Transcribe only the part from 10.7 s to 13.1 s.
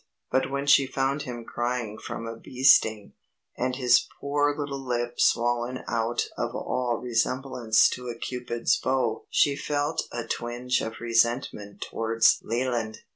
of resentment towards Leland.